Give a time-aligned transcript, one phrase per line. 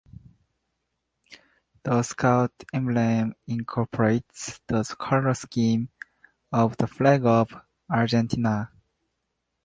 [1.83, 5.89] The Scout emblem incorporates the color scheme
[6.51, 7.53] of the flag of
[7.87, 8.71] Argentina.